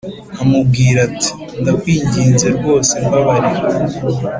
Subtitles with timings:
[0.41, 3.67] amubwira ati”ndakwinginze rwose mbabarira